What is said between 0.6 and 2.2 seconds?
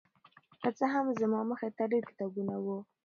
که څه هم زما مخې ته ډېر